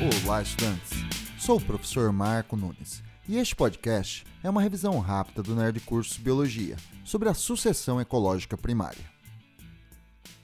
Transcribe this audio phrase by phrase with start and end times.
[0.00, 0.92] Olá, estudantes!
[1.38, 6.22] Sou o professor Marco Nunes e este podcast é uma revisão rápida do Nerd Curso
[6.22, 9.04] Biologia sobre a sucessão ecológica primária.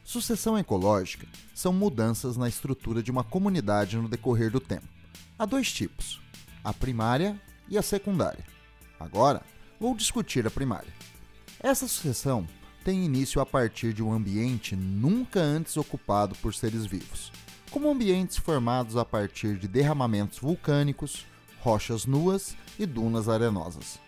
[0.04, 4.86] Sucessão ecológica são mudanças na estrutura de uma comunidade no decorrer do tempo.
[5.38, 6.20] Há dois tipos:
[6.62, 8.44] a primária e a secundária.
[9.00, 9.40] Agora,
[9.80, 10.92] vou discutir a primária.
[11.60, 12.46] Essa sucessão
[12.84, 17.32] tem início a partir de um ambiente nunca antes ocupado por seres vivos
[17.76, 21.26] como ambientes formados a partir de derramamentos vulcânicos,
[21.60, 24.00] rochas nuas e dunas arenosas.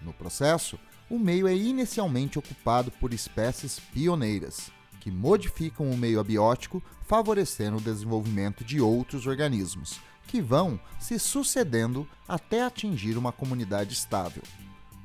[0.00, 0.80] No processo,
[1.10, 4.70] o meio é inicialmente ocupado por espécies pioneiras,
[5.00, 12.08] que modificam o meio abiótico, favorecendo o desenvolvimento de outros organismos, que vão se sucedendo
[12.26, 14.42] até atingir uma comunidade estável.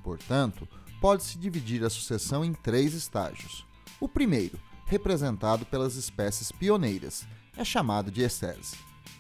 [0.02, 0.66] Portanto,
[1.02, 3.66] pode-se dividir a sucessão em três estágios.
[4.00, 8.76] O primeiro, representado pelas espécies pioneiras, é chamado de essese.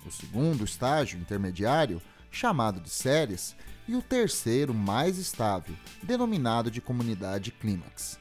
[0.05, 3.55] O segundo estágio, intermediário, chamado de séries,
[3.87, 8.19] e o terceiro, mais estável, denominado de comunidade clímax.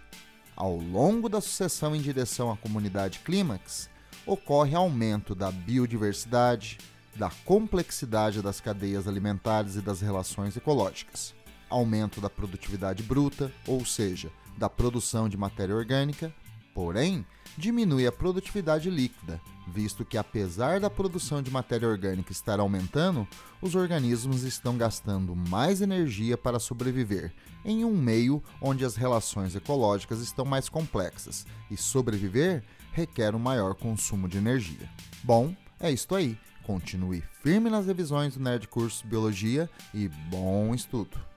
[0.54, 3.88] Ao longo da sucessão em direção à comunidade clímax,
[4.26, 6.78] ocorre aumento da biodiversidade,
[7.16, 11.34] da complexidade das cadeias alimentares e das relações ecológicas,
[11.68, 16.32] aumento da produtividade bruta, ou seja, da produção de matéria orgânica,
[16.74, 17.24] porém,
[17.56, 23.26] diminui a produtividade líquida, visto que, apesar da produção de matéria orgânica estar aumentando,
[23.62, 27.32] os organismos estão gastando mais energia para sobreviver
[27.64, 33.74] em um meio onde as relações ecológicas estão mais complexas e sobreviver requer um maior
[33.74, 34.90] consumo de energia.
[35.22, 36.38] Bom, é isto aí.
[36.64, 41.33] Continue firme nas revisões do Nerd Curso Biologia e bom estudo!